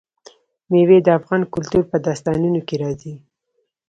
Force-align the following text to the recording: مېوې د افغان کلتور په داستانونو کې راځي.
مېوې 0.71 0.97
د 1.03 1.07
افغان 1.19 1.41
کلتور 1.53 1.83
په 1.91 1.97
داستانونو 2.05 2.59
کې 2.67 2.75
راځي. 2.83 3.13